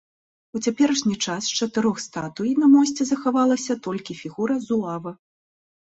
У 0.55 0.61
цяперашні 0.67 1.13
час 1.25 1.51
з 1.51 1.59
чатырох 1.59 2.01
статуй 2.07 2.55
на 2.63 2.73
мосце 2.73 3.03
захавалася 3.13 3.79
толькі 3.89 4.21
фігура 4.25 4.55
зуава. 4.69 5.11